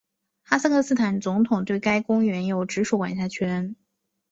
[0.41, 3.75] 哈萨克斯坦总统对该公园有直属管辖权。